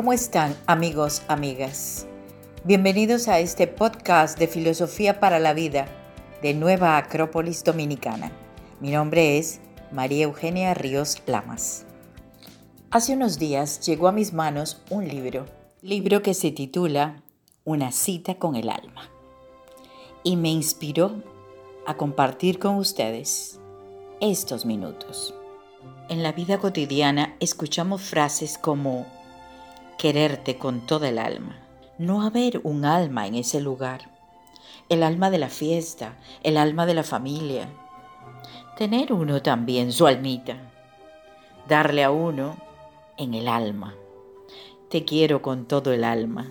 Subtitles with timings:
[0.00, 2.06] ¿Cómo están amigos, amigas?
[2.64, 5.88] Bienvenidos a este podcast de Filosofía para la Vida
[6.40, 8.32] de Nueva Acrópolis Dominicana.
[8.80, 9.60] Mi nombre es
[9.92, 11.84] María Eugenia Ríos Lamas.
[12.90, 15.44] Hace unos días llegó a mis manos un libro,
[15.82, 17.22] libro que se titula
[17.64, 19.10] Una cita con el alma,
[20.22, 21.22] y me inspiró
[21.86, 23.60] a compartir con ustedes
[24.22, 25.34] estos minutos.
[26.08, 29.19] En la vida cotidiana escuchamos frases como
[30.00, 31.58] quererte con toda el alma,
[31.98, 34.10] no haber un alma en ese lugar,
[34.88, 37.68] el alma de la fiesta, el alma de la familia,
[38.78, 40.56] tener uno también su almita,
[41.68, 42.56] darle a uno
[43.18, 43.94] en el alma.
[44.88, 46.50] Te quiero con todo el alma.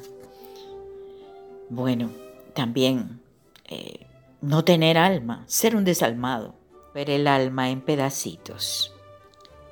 [1.70, 2.12] Bueno,
[2.54, 3.20] también
[3.68, 4.06] eh,
[4.42, 6.54] no tener alma, ser un desalmado,
[6.94, 8.94] ver el alma en pedacitos.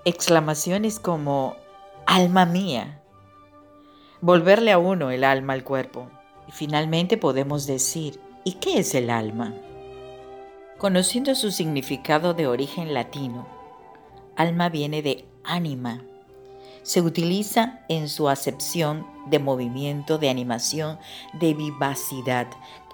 [0.04, 1.56] Exclamaciones como,
[2.08, 3.04] alma mía,
[4.22, 6.10] volverle a uno el alma al cuerpo.
[6.48, 9.54] Y finalmente podemos decir, ¿y qué es el alma?
[10.78, 13.48] Conociendo su significado de origen latino,
[14.36, 16.04] alma viene de ánima.
[16.84, 21.00] Se utiliza en su acepción de movimiento, de animación,
[21.34, 22.48] de vivacidad,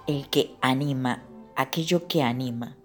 [0.06, 1.22] el que anima,
[1.54, 2.76] aquello que anima.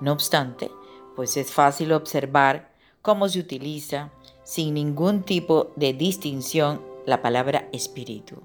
[0.00, 0.70] No obstante,
[1.16, 2.70] pues es fácil observar
[3.02, 4.10] cómo se utiliza
[4.44, 8.42] sin ningún tipo de distinción la palabra espíritu,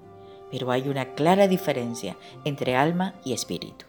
[0.50, 3.84] pero hay una clara diferencia entre alma y espíritu.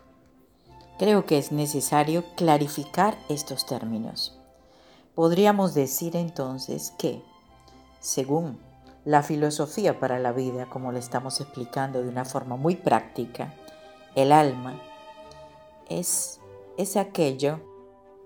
[0.99, 4.37] Creo que es necesario clarificar estos términos.
[5.15, 7.21] Podríamos decir entonces que,
[7.99, 8.59] según
[9.05, 13.53] la filosofía para la vida, como le estamos explicando de una forma muy práctica,
[14.15, 14.79] el alma
[15.89, 16.39] es,
[16.77, 17.59] es aquello,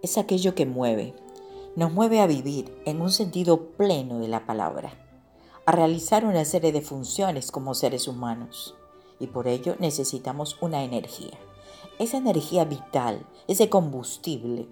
[0.01, 1.13] es aquello que mueve,
[1.75, 5.06] nos mueve a vivir en un sentido pleno de la palabra,
[5.67, 8.73] a realizar una serie de funciones como seres humanos.
[9.19, 11.37] Y por ello necesitamos una energía.
[11.99, 14.69] Esa energía vital, ese combustible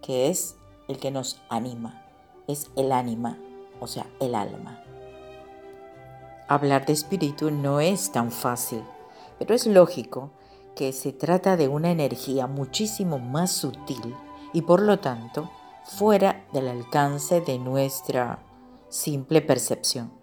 [0.00, 0.54] que es
[0.86, 2.06] el que nos anima,
[2.46, 3.38] es el ánima,
[3.80, 4.80] o sea, el alma.
[6.46, 8.84] Hablar de espíritu no es tan fácil,
[9.36, 10.30] pero es lógico
[10.76, 14.14] que se trata de una energía muchísimo más sutil
[14.52, 15.50] y por lo tanto
[15.84, 18.44] fuera del alcance de nuestra
[18.88, 20.19] simple percepción.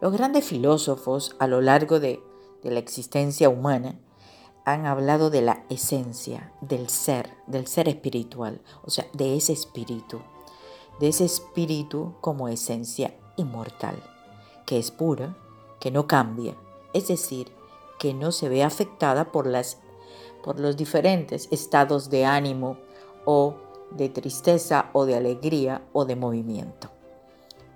[0.00, 2.22] Los grandes filósofos a lo largo de,
[2.62, 3.98] la existencia humana
[4.64, 10.20] han hablado de la esencia, del ser, del ser espiritual, o sea, de ese espíritu,
[11.00, 14.02] de ese espíritu como esencia inmortal,
[14.64, 15.36] que es pura,
[15.80, 16.54] que no cambia,
[16.94, 17.52] es decir,
[17.98, 19.78] que no se ve afectada por, las,
[20.42, 22.78] por los diferentes estados de ánimo
[23.26, 23.56] o
[23.90, 26.88] de tristeza o de alegría o de movimiento.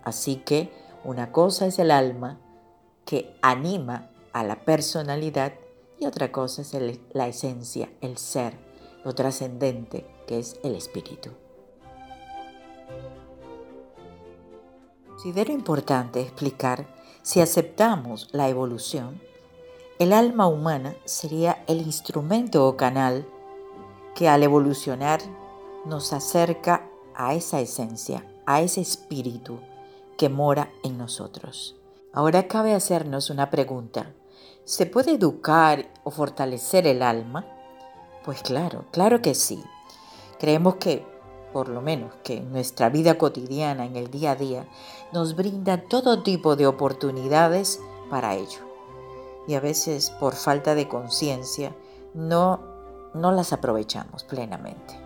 [0.05, 0.71] Así que
[1.05, 2.39] una cosa es el alma
[3.05, 5.53] que anima a la personalidad
[5.99, 6.75] y otra cosa es
[7.13, 8.59] la esencia, el ser,
[9.05, 11.31] lo trascendente que es el espíritu.
[15.09, 16.87] Considero importante explicar
[17.23, 19.21] si aceptamos la evolución,
[19.99, 23.27] el alma humana sería el instrumento o canal
[24.15, 25.21] que al evolucionar
[25.85, 29.61] nos acerca a esa esencia, a ese espíritu
[30.17, 31.77] que mora en nosotros.
[32.13, 34.13] Ahora cabe hacernos una pregunta.
[34.65, 37.47] ¿Se puede educar o fortalecer el alma?
[38.25, 39.63] Pues claro, claro que sí.
[40.39, 41.05] Creemos que,
[41.53, 44.67] por lo menos, que nuestra vida cotidiana, en el día a día,
[45.13, 48.61] nos brinda todo tipo de oportunidades para ello.
[49.47, 51.75] Y a veces, por falta de conciencia,
[52.15, 52.61] no,
[53.13, 55.05] no las aprovechamos plenamente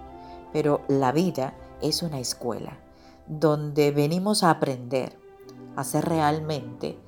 [0.53, 2.79] pero la vida es una escuela
[3.29, 5.19] donde venimos a aprender
[5.77, 6.99] a ser realmente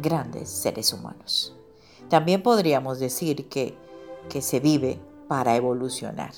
[0.00, 1.54] grandes seres humanos.
[2.08, 3.76] También podríamos decir que,
[4.28, 4.98] que se vive
[5.28, 6.32] para evolucionar,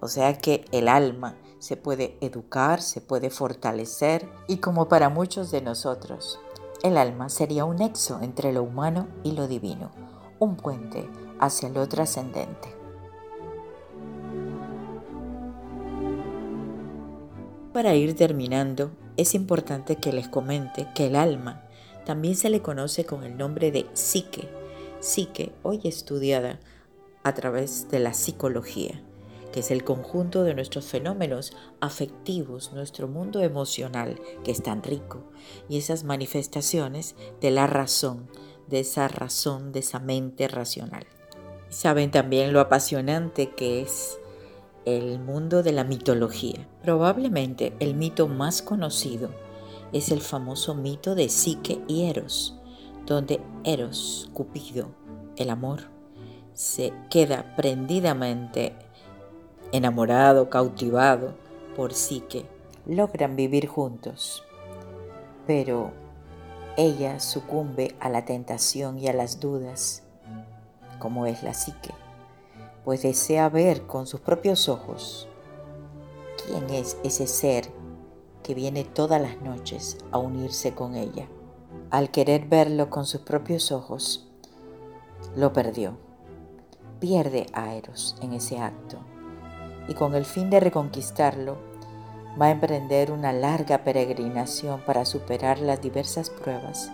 [0.00, 5.52] o sea que el alma se puede educar, se puede fortalecer y como para muchos
[5.52, 6.40] de nosotros,
[6.82, 9.92] el alma sería un nexo entre lo humano y lo divino,
[10.40, 11.08] un puente
[11.38, 12.81] hacia lo trascendente.
[17.72, 21.66] Para ir terminando, es importante que les comente que el alma
[22.04, 24.48] también se le conoce con el nombre de psique,
[25.00, 26.60] psique hoy estudiada
[27.22, 29.02] a través de la psicología,
[29.52, 35.24] que es el conjunto de nuestros fenómenos afectivos, nuestro mundo emocional, que es tan rico,
[35.70, 38.28] y esas manifestaciones de la razón,
[38.68, 41.06] de esa razón, de esa mente racional.
[41.70, 44.18] Saben también lo apasionante que es
[44.84, 46.66] el mundo de la mitología.
[46.82, 49.30] Probablemente el mito más conocido
[49.92, 52.58] es el famoso mito de Psique y Eros,
[53.06, 54.88] donde Eros, Cupido,
[55.36, 55.82] el amor,
[56.54, 58.74] se queda prendidamente
[59.72, 61.34] enamorado, cautivado
[61.76, 62.46] por Psique.
[62.86, 64.42] Logran vivir juntos,
[65.46, 65.92] pero
[66.76, 70.02] ella sucumbe a la tentación y a las dudas,
[70.98, 71.90] como es la Psique,
[72.84, 75.28] pues desea ver con sus propios ojos
[76.46, 77.70] quién es ese ser
[78.42, 81.28] que viene todas las noches a unirse con ella.
[81.90, 84.28] Al querer verlo con sus propios ojos,
[85.36, 85.96] lo perdió.
[86.98, 88.98] Pierde a Eros en ese acto
[89.88, 91.56] y con el fin de reconquistarlo,
[92.40, 96.90] va a emprender una larga peregrinación para superar las diversas pruebas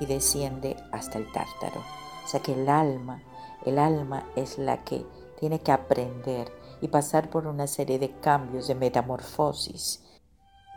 [0.00, 1.80] y desciende hasta el tártaro.
[2.24, 3.22] O sea que el alma,
[3.64, 5.04] el alma es la que
[5.42, 10.00] tiene que aprender y pasar por una serie de cambios, de metamorfosis.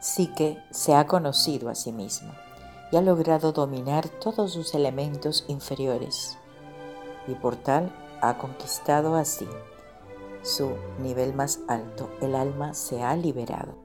[0.02, 2.36] Sí que se ha conocido a sí misma
[2.92, 6.40] y ha logrado dominar todos sus elementos inferiores
[7.28, 9.48] y por tal ha conquistado así
[10.42, 12.10] su nivel más alto.
[12.20, 13.76] El alma se ha liberado.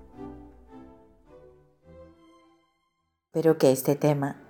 [3.26, 4.40] Espero que este tema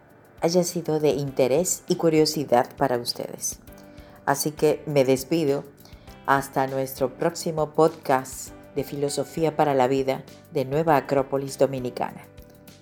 [0.40, 3.58] haya sido de interés y curiosidad para ustedes.
[4.26, 5.64] Así que me despido
[6.30, 10.22] hasta nuestro próximo podcast de Filosofía para la Vida
[10.52, 12.24] de Nueva Acrópolis Dominicana.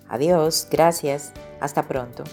[0.06, 2.24] Adiós, gracias, hasta pronto.